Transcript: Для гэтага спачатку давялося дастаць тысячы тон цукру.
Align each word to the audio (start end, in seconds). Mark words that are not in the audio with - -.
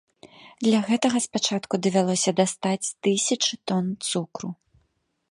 Для 0.67 0.77
гэтага 0.87 1.17
спачатку 1.25 1.79
давялося 1.87 2.31
дастаць 2.39 2.91
тысячы 3.07 3.53
тон 3.73 3.85
цукру. 4.13 4.49